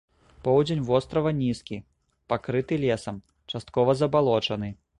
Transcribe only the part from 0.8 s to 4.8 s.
вострава нізкі, пакрыты лесам, часткова забалочаны.